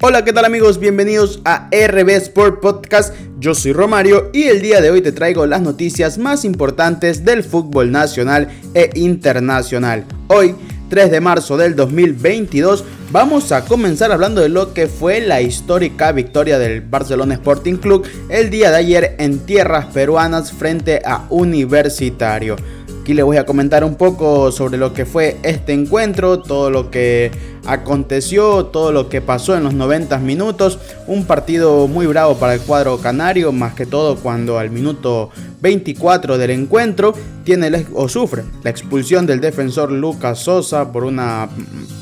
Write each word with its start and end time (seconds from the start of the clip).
Hola, 0.00 0.24
¿qué 0.24 0.32
tal 0.32 0.44
amigos? 0.44 0.80
Bienvenidos 0.80 1.40
a 1.44 1.70
RB 1.70 2.10
Sport 2.10 2.60
Podcast. 2.60 3.14
Yo 3.38 3.54
soy 3.54 3.72
Romario 3.72 4.28
y 4.32 4.44
el 4.44 4.60
día 4.60 4.80
de 4.80 4.90
hoy 4.90 5.00
te 5.00 5.12
traigo 5.12 5.46
las 5.46 5.62
noticias 5.62 6.18
más 6.18 6.44
importantes 6.44 7.24
del 7.24 7.44
fútbol 7.44 7.92
nacional 7.92 8.48
e 8.74 8.90
internacional. 8.96 10.04
Hoy, 10.26 10.56
3 10.90 11.10
de 11.10 11.20
marzo 11.20 11.56
del 11.56 11.76
2022, 11.76 12.84
vamos 13.12 13.52
a 13.52 13.64
comenzar 13.64 14.10
hablando 14.10 14.40
de 14.40 14.48
lo 14.48 14.74
que 14.74 14.88
fue 14.88 15.20
la 15.20 15.40
histórica 15.40 16.10
victoria 16.12 16.58
del 16.58 16.82
Barcelona 16.82 17.34
Sporting 17.34 17.76
Club 17.76 18.04
el 18.28 18.50
día 18.50 18.70
de 18.70 18.76
ayer 18.76 19.16
en 19.18 19.46
tierras 19.46 19.86
peruanas 19.86 20.52
frente 20.52 21.02
a 21.04 21.24
Universitario. 21.30 22.56
Aquí 23.00 23.12
les 23.12 23.24
voy 23.24 23.36
a 23.36 23.44
comentar 23.44 23.84
un 23.84 23.96
poco 23.96 24.50
sobre 24.50 24.78
lo 24.78 24.94
que 24.94 25.04
fue 25.04 25.36
este 25.42 25.74
encuentro, 25.74 26.40
todo 26.40 26.70
lo 26.70 26.90
que 26.90 27.30
aconteció, 27.66 28.66
todo 28.66 28.92
lo 28.92 29.08
que 29.08 29.20
pasó 29.20 29.56
en 29.56 29.64
los 29.64 29.74
90 29.74 30.18
minutos. 30.18 30.78
Un 31.06 31.24
partido 31.24 31.86
muy 31.88 32.06
bravo 32.06 32.36
para 32.36 32.54
el 32.54 32.60
cuadro 32.60 32.98
canario, 32.98 33.52
más 33.52 33.74
que 33.74 33.86
todo 33.86 34.16
cuando 34.16 34.58
al 34.58 34.70
minuto 34.70 35.30
24 35.60 36.38
del 36.38 36.50
encuentro 36.50 37.14
tiene 37.44 37.86
o 37.94 38.08
sufre 38.08 38.44
la 38.62 38.70
expulsión 38.70 39.26
del 39.26 39.40
defensor 39.40 39.90
Lucas 39.90 40.40
Sosa 40.40 40.92
por 40.92 41.04
una 41.04 41.48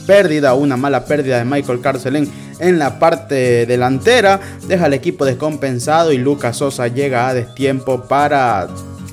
pérdida, 0.06 0.54
una 0.54 0.76
mala 0.76 1.04
pérdida 1.04 1.38
de 1.38 1.44
Michael 1.44 1.80
Carcelén 1.80 2.28
en 2.58 2.78
la 2.78 2.98
parte 2.98 3.66
delantera. 3.66 4.40
Deja 4.66 4.86
al 4.86 4.94
equipo 4.94 5.24
descompensado 5.24 6.12
y 6.12 6.18
Lucas 6.18 6.56
Sosa 6.56 6.88
llega 6.88 7.28
a 7.28 7.34
destiempo 7.34 8.02
para 8.02 8.68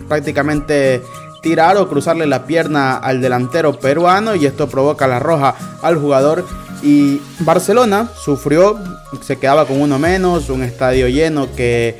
prácticamente 0.07 1.01
tirar 1.41 1.77
o 1.77 1.87
cruzarle 1.87 2.25
la 2.25 2.45
pierna 2.45 2.97
al 2.97 3.21
delantero 3.21 3.79
peruano 3.79 4.35
y 4.35 4.45
esto 4.45 4.67
provoca 4.67 5.07
la 5.07 5.19
roja 5.19 5.55
al 5.81 5.97
jugador 5.97 6.45
y 6.81 7.21
Barcelona 7.39 8.09
sufrió, 8.15 8.77
se 9.21 9.37
quedaba 9.37 9.65
con 9.65 9.81
uno 9.81 9.99
menos, 9.99 10.49
un 10.49 10.63
estadio 10.63 11.07
lleno 11.07 11.47
que 11.55 11.97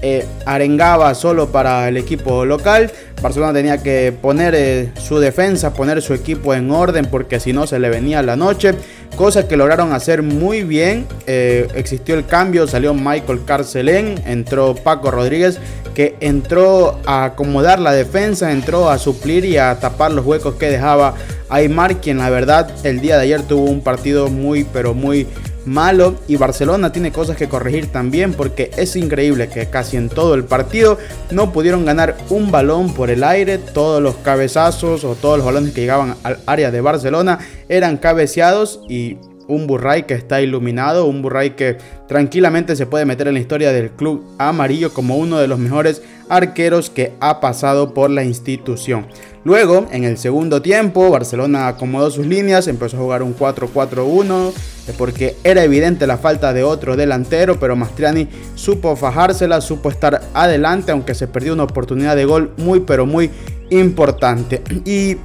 eh, 0.00 0.26
arengaba 0.46 1.14
solo 1.14 1.48
para 1.48 1.88
el 1.88 1.96
equipo 1.96 2.44
local. 2.44 2.92
Barcelona 3.20 3.52
tenía 3.52 3.82
que 3.82 4.12
poner 4.12 4.54
eh, 4.54 4.92
su 5.00 5.18
defensa, 5.18 5.72
poner 5.74 6.02
su 6.02 6.14
equipo 6.14 6.54
en 6.54 6.70
orden 6.70 7.06
porque 7.06 7.40
si 7.40 7.52
no 7.52 7.66
se 7.66 7.78
le 7.78 7.88
venía 7.88 8.22
la 8.22 8.36
noche. 8.36 8.74
Cosa 9.18 9.48
que 9.48 9.56
lograron 9.56 9.92
hacer 9.92 10.22
muy 10.22 10.62
bien. 10.62 11.04
Eh, 11.26 11.66
existió 11.74 12.14
el 12.14 12.24
cambio, 12.24 12.68
salió 12.68 12.94
Michael 12.94 13.44
Carcelén, 13.44 14.22
entró 14.24 14.76
Paco 14.76 15.10
Rodríguez 15.10 15.58
que 15.92 16.14
entró 16.20 17.00
a 17.04 17.24
acomodar 17.24 17.80
la 17.80 17.90
defensa, 17.90 18.52
entró 18.52 18.88
a 18.88 18.98
suplir 18.98 19.44
y 19.44 19.56
a 19.56 19.80
tapar 19.80 20.12
los 20.12 20.24
huecos 20.24 20.54
que 20.54 20.70
dejaba 20.70 21.14
Aymar, 21.48 21.96
quien 21.96 22.18
la 22.18 22.30
verdad 22.30 22.70
el 22.84 23.00
día 23.00 23.16
de 23.16 23.24
ayer 23.24 23.42
tuvo 23.42 23.64
un 23.64 23.80
partido 23.80 24.28
muy 24.28 24.62
pero 24.62 24.94
muy 24.94 25.26
malo 25.68 26.16
y 26.26 26.36
Barcelona 26.36 26.92
tiene 26.92 27.12
cosas 27.12 27.36
que 27.36 27.48
corregir 27.48 27.86
también 27.92 28.32
porque 28.32 28.70
es 28.76 28.96
increíble 28.96 29.48
que 29.48 29.66
casi 29.66 29.96
en 29.96 30.08
todo 30.08 30.34
el 30.34 30.44
partido 30.44 30.98
no 31.30 31.52
pudieron 31.52 31.84
ganar 31.84 32.16
un 32.30 32.50
balón 32.50 32.94
por 32.94 33.10
el 33.10 33.22
aire, 33.22 33.58
todos 33.58 34.02
los 34.02 34.16
cabezazos 34.16 35.04
o 35.04 35.14
todos 35.14 35.38
los 35.38 35.46
balones 35.46 35.72
que 35.72 35.82
llegaban 35.82 36.16
al 36.22 36.38
área 36.46 36.70
de 36.70 36.80
Barcelona 36.80 37.38
eran 37.68 37.98
cabeceados 37.98 38.80
y 38.88 39.18
un 39.48 39.66
Burray 39.66 40.04
que 40.04 40.14
está 40.14 40.40
iluminado, 40.40 41.06
un 41.06 41.22
Burray 41.22 41.56
que 41.56 41.78
tranquilamente 42.06 42.76
se 42.76 42.86
puede 42.86 43.06
meter 43.06 43.28
en 43.28 43.34
la 43.34 43.40
historia 43.40 43.72
del 43.72 43.90
club 43.90 44.22
amarillo 44.38 44.92
como 44.92 45.16
uno 45.16 45.38
de 45.38 45.48
los 45.48 45.58
mejores 45.58 46.02
arqueros 46.28 46.90
que 46.90 47.14
ha 47.20 47.40
pasado 47.40 47.94
por 47.94 48.10
la 48.10 48.24
institución. 48.24 49.06
Luego, 49.44 49.86
en 49.90 50.04
el 50.04 50.18
segundo 50.18 50.60
tiempo, 50.60 51.10
Barcelona 51.10 51.68
acomodó 51.68 52.10
sus 52.10 52.26
líneas, 52.26 52.68
empezó 52.68 52.98
a 52.98 53.00
jugar 53.00 53.22
un 53.22 53.34
4-4-1 53.34 54.52
eh, 54.52 54.52
porque 54.92 55.36
era 55.44 55.64
evidente 55.64 56.06
la 56.06 56.18
falta 56.18 56.52
de 56.52 56.64
otro 56.64 56.96
delantero, 56.96 57.58
pero 57.58 57.76
Mastriani 57.76 58.28
supo 58.54 58.96
fajársela, 58.96 59.60
supo 59.60 59.90
estar 59.90 60.22
adelante, 60.34 60.92
aunque 60.92 61.14
se 61.14 61.26
perdió 61.26 61.52
una 61.52 61.64
oportunidad 61.64 62.16
de 62.16 62.24
gol 62.24 62.52
muy, 62.56 62.80
pero 62.80 63.06
muy 63.06 63.30
importante. 63.70 64.62
Y 64.84 65.16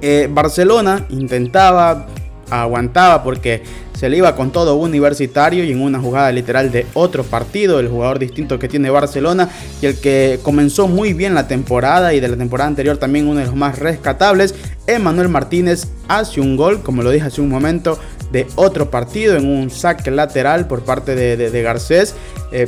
eh, 0.00 0.28
Barcelona 0.32 1.06
intentaba 1.10 2.06
aguantaba 2.52 3.22
porque 3.22 3.62
se 4.02 4.08
le 4.08 4.16
iba 4.16 4.34
con 4.34 4.50
todo 4.50 4.74
universitario 4.74 5.62
y 5.62 5.70
en 5.70 5.80
una 5.80 6.00
jugada 6.00 6.32
literal 6.32 6.72
de 6.72 6.88
otro 6.92 7.22
partido, 7.22 7.78
el 7.78 7.86
jugador 7.86 8.18
distinto 8.18 8.58
que 8.58 8.66
tiene 8.66 8.90
Barcelona 8.90 9.48
y 9.80 9.86
el 9.86 10.00
que 10.00 10.40
comenzó 10.42 10.88
muy 10.88 11.12
bien 11.12 11.36
la 11.36 11.46
temporada 11.46 12.12
y 12.12 12.18
de 12.18 12.26
la 12.26 12.36
temporada 12.36 12.66
anterior 12.66 12.96
también 12.96 13.28
uno 13.28 13.38
de 13.38 13.46
los 13.46 13.54
más 13.54 13.78
rescatables, 13.78 14.56
Emanuel 14.88 15.28
Martínez 15.28 15.86
hace 16.08 16.40
un 16.40 16.56
gol, 16.56 16.82
como 16.82 17.04
lo 17.04 17.12
dije 17.12 17.26
hace 17.26 17.42
un 17.42 17.48
momento, 17.48 17.96
de 18.32 18.48
otro 18.56 18.90
partido 18.90 19.36
en 19.36 19.46
un 19.46 19.70
saque 19.70 20.10
lateral 20.10 20.66
por 20.66 20.82
parte 20.82 21.14
de, 21.14 21.62
Garcés 21.62 22.16
eh, 22.50 22.66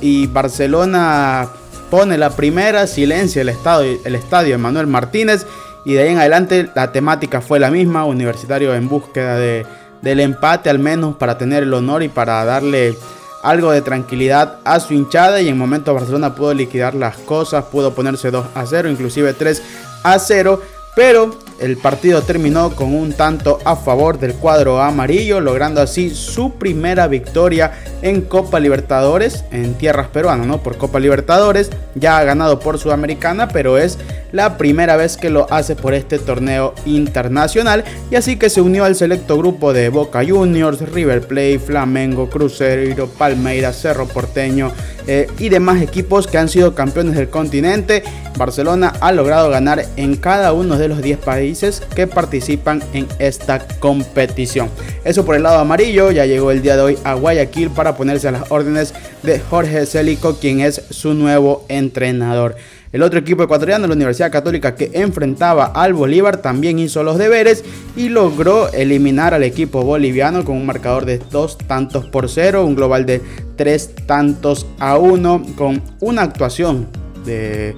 y 0.00 0.28
Barcelona 0.28 1.48
pone 1.90 2.16
la 2.16 2.30
primera, 2.30 2.86
silencia 2.86 3.42
el 3.42 3.48
estadio, 3.48 3.98
el 4.04 4.14
estadio 4.14 4.54
Emanuel 4.54 4.86
Martínez 4.86 5.46
y 5.84 5.94
de 5.94 6.02
ahí 6.02 6.10
en 6.10 6.18
adelante 6.18 6.70
la 6.76 6.92
temática 6.92 7.40
fue 7.40 7.58
la 7.58 7.72
misma, 7.72 8.04
Universitario 8.04 8.72
en 8.72 8.88
búsqueda 8.88 9.36
de, 9.36 9.66
del 10.02 10.20
empate 10.20 10.70
al 10.70 10.78
menos 10.78 11.16
para 11.16 11.38
tener 11.38 11.62
el 11.62 11.74
honor 11.74 12.02
y 12.02 12.08
para 12.08 12.44
darle 12.44 12.96
algo 13.42 13.70
de 13.70 13.82
tranquilidad 13.82 14.58
a 14.64 14.80
su 14.80 14.94
hinchada 14.94 15.40
y 15.40 15.48
en 15.48 15.56
momento 15.56 15.94
Barcelona 15.94 16.34
pudo 16.34 16.54
liquidar 16.54 16.94
las 16.94 17.16
cosas, 17.16 17.64
pudo 17.66 17.94
ponerse 17.94 18.30
2 18.30 18.46
a 18.54 18.66
0, 18.66 18.90
inclusive 18.90 19.32
3 19.32 19.62
a 20.02 20.18
0, 20.18 20.60
pero 20.94 21.34
el 21.60 21.76
partido 21.76 22.22
terminó 22.22 22.74
con 22.74 22.94
un 22.94 23.12
tanto 23.12 23.58
a 23.64 23.76
favor 23.76 24.18
del 24.18 24.34
cuadro 24.34 24.82
amarillo, 24.82 25.40
logrando 25.40 25.80
así 25.80 26.10
su 26.10 26.54
primera 26.54 27.06
victoria 27.06 27.72
en 28.02 28.22
Copa 28.22 28.60
Libertadores 28.60 29.44
en 29.52 29.74
tierras 29.74 30.08
peruanas, 30.08 30.46
¿no? 30.46 30.62
Por 30.62 30.76
Copa 30.76 30.98
Libertadores, 30.98 31.70
ya 31.94 32.18
ha 32.18 32.24
ganado 32.24 32.60
por 32.60 32.78
Sudamericana, 32.78 33.48
pero 33.48 33.78
es 33.78 33.98
la 34.32 34.58
primera 34.58 34.96
vez 34.96 35.16
que 35.16 35.30
lo 35.30 35.46
hace 35.52 35.76
por 35.76 35.94
este 35.94 36.18
torneo 36.18 36.74
internacional 36.86 37.84
y 38.10 38.16
así 38.16 38.36
que 38.36 38.50
se 38.50 38.60
unió 38.60 38.84
al 38.84 38.96
selecto 38.96 39.36
grupo 39.38 39.72
de 39.72 39.88
Boca 39.88 40.22
Juniors, 40.26 40.80
River 40.80 41.22
Plate, 41.22 41.58
Flamengo, 41.58 42.28
Cruzeiro, 42.28 43.08
Palmeiras, 43.08 43.80
Cerro 43.80 44.06
Porteño 44.06 44.72
eh, 45.06 45.28
y 45.38 45.48
demás 45.48 45.82
equipos 45.82 46.26
que 46.26 46.38
han 46.38 46.48
sido 46.48 46.74
campeones 46.74 47.16
del 47.16 47.28
continente. 47.30 48.02
Barcelona 48.36 48.92
ha 49.00 49.12
logrado 49.12 49.50
ganar 49.50 49.84
en 49.96 50.16
cada 50.16 50.52
uno 50.52 50.78
de 50.78 50.88
los 50.88 51.02
10 51.02 51.18
países 51.18 51.82
que 51.94 52.06
participan 52.06 52.82
en 52.92 53.06
esta 53.18 53.66
competición. 53.78 54.70
Eso 55.04 55.24
por 55.24 55.34
el 55.34 55.42
lado 55.42 55.58
amarillo, 55.58 56.10
ya 56.10 56.26
llegó 56.26 56.50
el 56.50 56.62
día 56.62 56.76
de 56.76 56.82
hoy 56.82 56.98
a 57.04 57.14
Guayaquil 57.14 57.70
para 57.70 57.96
ponerse 57.96 58.28
a 58.28 58.32
las 58.32 58.50
órdenes 58.50 58.94
de 59.22 59.40
Jorge 59.40 59.84
Célico, 59.86 60.36
quien 60.38 60.60
es 60.60 60.82
su 60.90 61.14
nuevo 61.14 61.64
entrenador. 61.68 62.56
El 62.92 63.04
otro 63.04 63.20
equipo 63.20 63.44
ecuatoriano, 63.44 63.86
la 63.86 63.94
Universidad 63.94 64.32
Católica, 64.32 64.74
que 64.74 64.90
enfrentaba 64.94 65.66
al 65.66 65.94
Bolívar, 65.94 66.38
también 66.38 66.80
hizo 66.80 67.04
los 67.04 67.18
deberes 67.18 67.64
y 67.96 68.08
logró 68.08 68.72
eliminar 68.72 69.32
al 69.32 69.44
equipo 69.44 69.82
boliviano 69.82 70.44
con 70.44 70.56
un 70.56 70.66
marcador 70.66 71.04
de 71.04 71.18
dos 71.30 71.56
tantos 71.56 72.06
por 72.06 72.28
cero, 72.28 72.66
un 72.66 72.74
global 72.74 73.06
de 73.06 73.22
tres 73.54 73.90
tantos 74.06 74.66
a 74.80 74.98
uno, 74.98 75.40
con 75.56 75.80
una 76.00 76.22
actuación 76.22 76.88
de, 77.24 77.76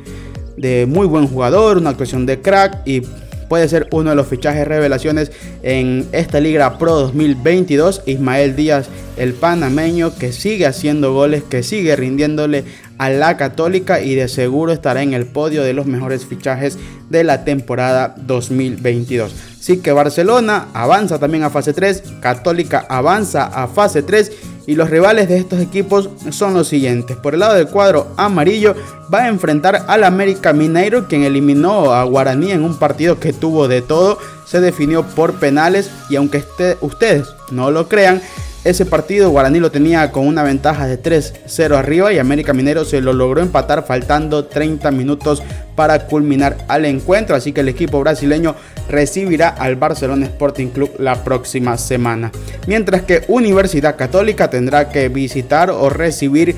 muy 0.89 1.07
buen 1.07 1.27
jugador, 1.27 1.77
una 1.77 1.91
actuación 1.91 2.25
de 2.25 2.41
crack 2.41 2.79
y 2.87 3.03
puede 3.51 3.69
ser 3.69 3.89
uno 3.93 4.11
de 4.11 4.17
los 4.17 4.29
fichajes 4.29 4.67
revelaciones 4.67 5.31
en 5.63 6.07
esta 6.13 6.41
Liga 6.41 6.79
Pro 6.79 6.95
2022. 6.95 8.03
Ismael 8.07 8.57
Díaz, 8.57 8.89
el 9.19 9.35
panameño, 9.35 10.17
que 10.17 10.33
sigue 10.33 10.65
haciendo 10.65 11.13
goles, 11.13 11.43
que 11.43 11.63
sigue 11.63 11.97
rindiéndole 11.97 12.65
a 12.99 13.11
la 13.11 13.37
Católica 13.37 14.01
y 14.01 14.15
de 14.15 14.29
seguro 14.29 14.73
estará 14.73 15.03
en 15.03 15.15
el 15.15 15.27
podio 15.27 15.63
de 15.63 15.73
los 15.73 15.87
mejores 15.87 16.27
fichajes 16.27 16.79
de 17.11 17.25
la 17.25 17.45
temporada 17.45 18.15
2022. 18.19 19.33
Así 19.59 19.79
que 19.79 19.93
Barcelona 19.93 20.69
avanza 20.75 21.19
también 21.19 21.45
a 21.45 21.51
fase 21.51 21.73
3, 21.73 22.03
Católica 22.21 22.85
avanza 22.89 23.45
a 23.45 23.69
fase 23.69 24.03
3 24.03 24.33
y 24.67 24.75
los 24.75 24.91
rivales 24.91 25.29
de 25.29 25.39
estos 25.39 25.61
equipos 25.61 26.09
son 26.31 26.55
los 26.55 26.69
siguientes. 26.69 27.17
Por 27.17 27.35
el 27.35 27.41
lado 27.41 27.55
del 27.55 27.69
cuadro 27.69 28.13
amarillo 28.17 28.75
va 29.13 29.25
a 29.25 29.29
enfrentar 29.29 29.85
al 29.89 30.05
América 30.05 30.53
Mineiro, 30.53 31.09
quien 31.09 31.25
eliminó 31.25 31.93
a 31.93 32.05
Guaraní 32.05 32.53
en 32.53 32.65
un 32.65 32.79
partido 32.79 33.19
que 33.19 33.33
tuvo 33.33 33.69
de 33.69 33.83
todo. 33.83 34.19
Se 34.47 34.61
definió 34.61 35.05
por 35.05 35.35
penales 35.35 35.91
y 36.09 36.17
aunque 36.17 36.39
este, 36.39 36.77
ustedes 36.81 37.29
no 37.51 37.71
lo 37.71 37.89
crean, 37.89 38.23
ese 38.65 38.87
partido 38.87 39.31
Guaraní 39.31 39.59
lo 39.59 39.73
tenía 39.73 40.13
con 40.13 40.27
una 40.27 40.45
ventaja 40.45 40.87
de 40.87 41.01
3-0 41.01 41.77
arriba 41.77 42.13
y 42.13 42.19
América 42.19 42.53
Minero 42.53 42.85
se 42.85 43.01
lo 43.01 43.13
logró 43.13 43.43
empatar 43.43 43.85
faltando 43.85 44.45
30 44.45 44.91
minutos 44.93 45.43
para 45.75 46.07
culminar 46.07 46.59
al 46.69 46.85
encuentro. 46.85 47.35
Así 47.35 47.53
que 47.53 47.63
el 47.63 47.69
equipo 47.69 47.99
brasileño 48.01 48.55
recibirá 48.89 49.49
al 49.49 49.75
Barcelona 49.75 50.27
Sporting 50.27 50.69
Club 50.69 50.93
la 50.99 51.25
próxima 51.25 51.77
semana. 51.77 52.31
Mientras 52.69 53.03
que 53.03 53.25
Universidad 53.27 53.97
Católica 53.97 54.49
tendrá 54.49 54.91
que 54.91 55.09
visitar 55.09 55.71
o 55.71 55.91
recibir 55.91 56.55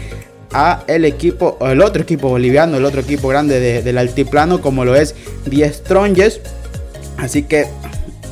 a 0.53 0.85
el 0.87 1.07
equipo, 1.07 1.57
el 1.63 1.81
otro 1.81 2.03
equipo 2.03 2.29
boliviano, 2.29 2.77
el 2.77 2.85
otro 2.85 3.01
equipo 3.01 3.29
grande 3.29 3.83
del 3.83 3.99
altiplano 3.99 4.61
como 4.61 4.85
lo 4.85 4.95
es 4.95 5.15
Diez 5.47 5.83
Tronjes. 5.83 6.41
Así 7.17 7.45
que 7.45 7.67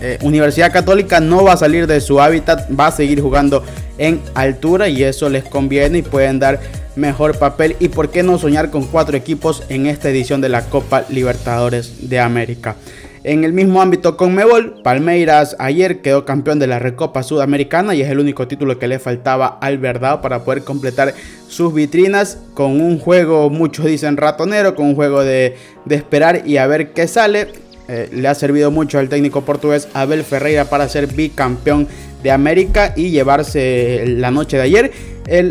eh, 0.02 0.19
Universidad 0.22 0.72
Católica 0.72 1.20
no 1.20 1.44
va 1.44 1.52
a 1.52 1.56
salir 1.56 1.87
de 1.87 2.00
su 2.00 2.20
hábitat, 2.20 2.69
va 2.78 2.88
a 2.88 2.93
seguir 2.93 3.20
jugando 3.20 3.64
en 3.99 4.20
altura 4.34 4.88
y 4.88 5.02
eso 5.04 5.31
les 5.31 5.44
conviene 5.44 5.99
y 5.99 6.02
pueden 6.02 6.38
dar 6.38 6.60
mejor 6.96 7.38
papel 7.38 7.76
y 7.78 7.88
por 7.88 8.10
qué 8.10 8.22
no 8.22 8.38
soñar 8.38 8.70
con 8.70 8.87
cuatro 8.87 9.16
equipos 9.16 9.62
en 9.69 9.87
esta 9.87 10.10
edición 10.10 10.40
de 10.40 10.49
la 10.49 10.62
Copa 10.62 11.04
Libertadores 11.08 12.08
de 12.08 12.20
América. 12.20 12.76
En 13.25 13.44
el 13.44 13.52
mismo 13.52 13.81
ámbito 13.81 14.16
con 14.16 14.34
Mebol, 14.34 14.82
Palmeiras 14.82 15.54
ayer 15.60 16.00
quedó 16.00 16.25
campeón 16.25 16.58
de 16.58 16.66
la 16.66 16.81
Recopa 16.81 17.22
Sudamericana 17.22 17.94
y 17.94 18.02
es 18.02 18.10
el 18.10 18.19
único 18.19 18.48
título 18.48 18.81
que 18.81 18.88
le 18.88 18.98
faltaba 18.98 19.46
al 19.60 19.78
Verdad 19.78 20.20
para 20.20 20.43
poder 20.43 20.64
completar 20.64 21.14
sus 21.46 21.72
vitrinas 21.72 22.38
con 22.55 22.81
un 22.81 22.98
juego, 22.98 23.48
muchos 23.48 23.87
dicen 23.87 24.16
ratonero, 24.16 24.75
con 24.75 24.87
un 24.87 24.96
juego 24.96 25.22
de, 25.22 25.56
esperar 25.88 26.43
y 26.46 26.56
a 26.56 26.66
ver 26.66 26.93
qué 26.94 27.06
sale. 27.06 27.52
Eh, 27.94 28.09
le 28.11 28.27
ha 28.27 28.35
servido 28.35 28.71
mucho 28.71 28.99
al 28.99 29.11
técnico 29.11 29.43
portugués 29.43 29.87
Abel 29.93 30.25
Ferreira 30.25 30.65
para 30.65 30.89
ser 30.89 31.09
bicampeón 31.09 31.87
de 32.23 32.31
América 32.31 32.94
y 32.97 33.11
llevarse 33.11 34.05
la 34.06 34.31
noche 34.31 34.56
de 34.56 34.62
ayer 34.62 34.93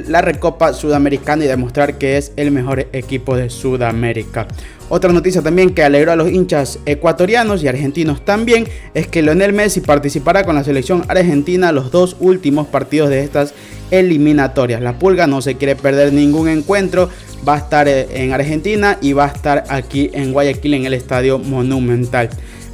la 0.08 0.22
Recopa 0.22 0.74
Sudamericana 0.74 1.46
y 1.46 1.48
demostrar 1.48 2.00
que 2.00 2.18
es 2.18 2.34
el 2.38 2.50
mejor 2.50 2.88
equipo 2.94 3.38
de 3.38 3.52
Sudamérica. 3.52 4.48
Otra 4.94 5.14
noticia 5.14 5.42
también 5.42 5.74
que 5.74 5.86
alegró 5.86 6.12
a 6.12 6.18
los 6.18 6.30
hinchas 6.30 6.80
ecuatorianos 6.86 7.64
y 7.64 7.70
argentinos 7.70 8.26
también 8.26 8.68
es 8.94 9.08
que 9.08 9.22
Lionel 9.22 9.54
Messi 9.54 9.80
participará 9.80 10.44
con 10.44 10.54
la 10.54 10.66
selección 10.66 11.06
argentina 11.08 11.72
los 11.72 11.92
dos 11.92 12.18
últimos 12.20 12.68
partidos 12.68 13.10
de 13.10 13.24
estas 13.24 13.54
eliminatorias. 13.90 14.82
La 14.82 15.00
Pulga 15.00 15.28
no 15.28 15.42
se 15.42 15.56
quiere 15.56 15.78
perder 15.78 16.12
ningún 16.12 16.50
encuentro, 16.50 17.08
va 17.48 17.54
a 17.54 17.60
estar 17.60 17.88
eh, 17.88 18.06
en 18.12 18.34
Argentina 18.34 18.98
y 19.00 19.14
va 19.14 19.24
a 19.24 19.30
estar 19.30 19.64
aquí 19.70 20.10
en 20.12 20.34
Guayaquil 20.34 20.74
en 20.74 20.86
el 20.86 20.94
Estadio 20.94 21.40
Monumental. 21.40 22.30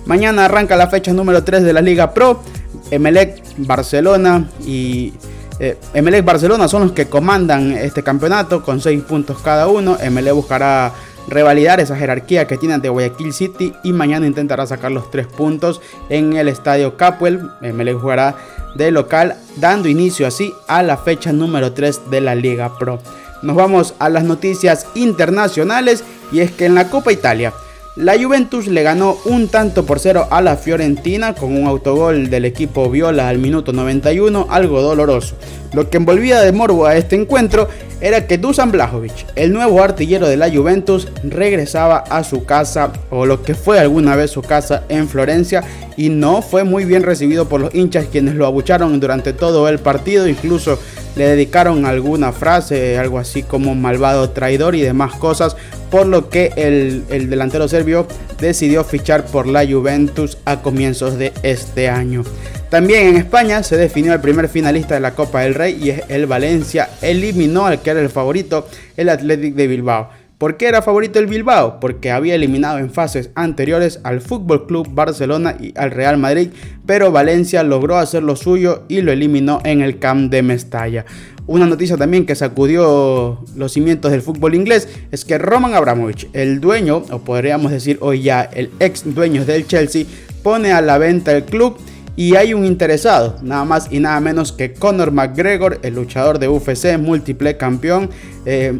Mañana 0.07 0.45
arranca 0.45 0.75
la 0.75 0.87
fecha 0.87 1.13
número 1.13 1.43
3 1.43 1.61
de 1.61 1.73
la 1.73 1.81
Liga 1.81 2.15
Pro. 2.15 2.41
Emelec, 2.89 3.43
Barcelona 3.57 4.49
y 4.65 5.13
eh, 5.59 5.77
Emelec 5.93 6.25
Barcelona 6.25 6.67
son 6.67 6.81
los 6.81 6.93
que 6.93 7.05
comandan 7.05 7.73
este 7.73 8.01
campeonato 8.01 8.63
con 8.63 8.81
6 8.81 9.03
puntos 9.03 9.37
cada 9.43 9.67
uno. 9.67 9.97
Emelec 10.01 10.33
buscará 10.33 10.93
revalidar 11.27 11.79
esa 11.79 11.95
jerarquía 11.95 12.47
que 12.47 12.57
tiene 12.57 12.75
ante 12.75 12.89
Guayaquil 12.89 13.33
City 13.33 13.73
y 13.83 13.93
mañana 13.93 14.27
intentará 14.27 14.65
sacar 14.65 14.91
los 14.91 15.11
3 15.11 15.27
puntos 15.27 15.81
en 16.09 16.35
el 16.37 16.47
estadio 16.47 16.97
Capwell. 16.97 17.49
Emelec 17.61 17.99
jugará 17.99 18.35
de 18.75 18.91
local 18.91 19.35
dando 19.57 19.89
inicio 19.89 20.27
así 20.27 20.53
a 20.67 20.83
la 20.83 20.97
fecha 20.97 21.33
número 21.33 21.73
3 21.73 22.09
de 22.09 22.21
la 22.21 22.35
Liga 22.35 22.77
Pro. 22.77 22.99
Nos 23.41 23.55
vamos 23.55 23.93
a 23.99 24.09
las 24.09 24.23
noticias 24.23 24.87
internacionales 24.95 26.03
y 26.31 26.39
es 26.39 26.51
que 26.51 26.65
en 26.65 26.75
la 26.75 26.89
Copa 26.89 27.11
Italia 27.11 27.53
la 27.97 28.15
Juventus 28.15 28.67
le 28.67 28.83
ganó 28.83 29.17
un 29.25 29.47
tanto 29.47 29.83
por 29.83 29.99
cero 29.99 30.27
a 30.29 30.39
la 30.39 30.55
Fiorentina 30.55 31.33
con 31.33 31.55
un 31.55 31.65
autogol 31.65 32.29
del 32.29 32.45
equipo 32.45 32.91
Viola 32.91 33.27
al 33.27 33.39
minuto 33.39 33.73
91, 33.73 34.45
algo 34.51 34.83
doloroso. 34.83 35.35
Lo 35.73 35.89
que 35.89 35.97
envolvía 35.97 36.41
de 36.41 36.51
morbo 36.51 36.85
a 36.85 36.95
este 36.95 37.15
encuentro 37.15 37.67
era 38.01 38.27
que 38.27 38.37
Dusan 38.37 38.71
Blajovic, 38.71 39.25
el 39.35 39.51
nuevo 39.51 39.81
artillero 39.81 40.27
de 40.27 40.37
la 40.37 40.51
Juventus, 40.51 41.07
regresaba 41.23 41.97
a 41.97 42.23
su 42.23 42.45
casa 42.45 42.91
o 43.09 43.25
lo 43.25 43.41
que 43.41 43.55
fue 43.55 43.79
alguna 43.79 44.15
vez 44.15 44.31
su 44.31 44.41
casa 44.41 44.83
en 44.89 45.07
Florencia 45.07 45.63
y 45.95 46.09
no 46.09 46.41
fue 46.41 46.63
muy 46.63 46.85
bien 46.85 47.03
recibido 47.03 47.49
por 47.49 47.61
los 47.61 47.73
hinchas 47.73 48.05
quienes 48.11 48.35
lo 48.35 48.45
abucharon 48.45 48.99
durante 48.99 49.33
todo 49.33 49.67
el 49.67 49.79
partido, 49.79 50.27
incluso 50.27 50.79
le 51.17 51.27
dedicaron 51.27 51.85
alguna 51.85 52.31
frase, 52.31 52.97
algo 52.97 53.17
así 53.17 53.43
como 53.43 53.75
malvado 53.75 54.29
traidor 54.29 54.75
y 54.75 54.81
demás 54.81 55.15
cosas, 55.15 55.57
por 55.89 56.05
lo 56.05 56.29
que 56.29 56.53
el, 56.55 57.03
el 57.09 57.29
delantero 57.29 57.67
serbio 57.67 58.07
decidió 58.39 58.83
fichar 58.83 59.25
por 59.25 59.47
la 59.47 59.65
Juventus 59.65 60.37
a 60.45 60.61
comienzos 60.61 61.17
de 61.17 61.33
este 61.43 61.89
año. 61.89 62.23
También 62.69 63.07
en 63.07 63.17
España 63.17 63.63
se 63.63 63.77
definió 63.77 64.13
el 64.13 64.19
primer 64.19 64.49
finalista 64.49 64.95
de 64.95 64.99
la 64.99 65.15
Copa 65.15 65.41
del 65.41 65.55
Rey 65.55 65.79
y 65.81 65.89
es 65.89 66.03
el 66.09 66.25
Valencia. 66.25 66.89
Eliminó 67.01 67.65
al 67.65 67.81
que 67.81 67.91
era 67.91 68.01
el 68.01 68.09
favorito, 68.09 68.67
el 68.97 69.09
Athletic 69.09 69.55
de 69.55 69.67
Bilbao. 69.67 70.09
¿Por 70.37 70.55
qué 70.55 70.67
era 70.67 70.83
favorito 70.83 71.17
el 71.17 71.25
Bilbao? 71.25 71.79
Porque 71.79 72.11
había 72.11 72.35
eliminado 72.35 72.77
en 72.77 72.91
fases 72.91 73.31
anteriores 73.33 73.99
al 74.03 74.21
Fútbol 74.21 74.67
Club 74.67 74.87
Barcelona 74.91 75.57
y 75.59 75.73
al 75.75 75.89
Real 75.89 76.17
Madrid, 76.17 76.49
pero 76.85 77.11
Valencia 77.11 77.63
logró 77.63 77.97
hacer 77.97 78.21
lo 78.21 78.35
suyo 78.35 78.83
y 78.87 79.01
lo 79.01 79.11
eliminó 79.11 79.61
en 79.63 79.81
el 79.81 79.97
Camp 79.97 80.29
de 80.29 80.43
Mestalla. 80.43 81.05
Una 81.47 81.65
noticia 81.65 81.97
también 81.97 82.27
que 82.27 82.35
sacudió 82.35 83.43
los 83.55 83.73
cimientos 83.73 84.11
del 84.11 84.21
fútbol 84.21 84.53
inglés 84.53 84.87
es 85.11 85.25
que 85.25 85.39
Roman 85.39 85.73
Abramovich, 85.73 86.29
el 86.33 86.61
dueño, 86.61 87.03
o 87.09 87.17
podríamos 87.19 87.71
decir 87.71 87.97
hoy 88.01 88.21
ya 88.21 88.43
el 88.43 88.69
ex 88.79 89.15
dueño 89.15 89.43
del 89.43 89.65
Chelsea, 89.65 90.05
pone 90.43 90.71
a 90.71 90.81
la 90.81 90.99
venta 90.99 91.35
el 91.35 91.45
club 91.45 91.79
y 92.15 92.35
hay 92.35 92.53
un 92.53 92.63
interesado, 92.63 93.37
nada 93.41 93.65
más 93.65 93.87
y 93.89 93.99
nada 93.99 94.19
menos 94.19 94.51
que 94.51 94.73
Conor 94.73 95.11
McGregor, 95.11 95.79
el 95.81 95.95
luchador 95.95 96.37
de 96.37 96.47
UFC, 96.47 96.95
múltiple 96.99 97.57
campeón. 97.57 98.11
Eh, 98.45 98.79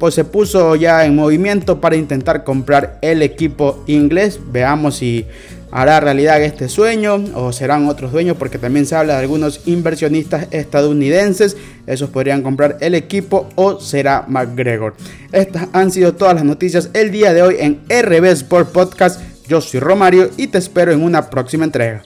pues 0.00 0.14
se 0.14 0.24
puso 0.24 0.74
ya 0.76 1.04
en 1.04 1.14
movimiento 1.14 1.78
para 1.78 1.94
intentar 1.94 2.42
comprar 2.42 2.98
el 3.02 3.20
equipo 3.20 3.84
inglés. 3.86 4.40
Veamos 4.50 4.96
si 4.96 5.26
hará 5.70 6.00
realidad 6.00 6.42
este 6.42 6.70
sueño 6.70 7.22
o 7.34 7.52
serán 7.52 7.86
otros 7.86 8.10
dueños 8.10 8.38
porque 8.38 8.58
también 8.58 8.86
se 8.86 8.96
habla 8.96 9.16
de 9.16 9.20
algunos 9.20 9.60
inversionistas 9.66 10.48
estadounidenses. 10.52 11.58
Esos 11.86 12.08
podrían 12.08 12.42
comprar 12.42 12.78
el 12.80 12.94
equipo 12.94 13.46
o 13.56 13.78
será 13.78 14.24
McGregor. 14.26 14.94
Estas 15.32 15.68
han 15.74 15.90
sido 15.90 16.14
todas 16.14 16.34
las 16.34 16.44
noticias 16.44 16.88
el 16.94 17.10
día 17.10 17.34
de 17.34 17.42
hoy 17.42 17.56
en 17.60 17.80
RB 17.90 18.24
Sport 18.24 18.72
Podcast. 18.72 19.20
Yo 19.48 19.60
soy 19.60 19.80
Romario 19.80 20.30
y 20.38 20.46
te 20.46 20.56
espero 20.56 20.92
en 20.92 21.02
una 21.02 21.28
próxima 21.28 21.66
entrega. 21.66 22.02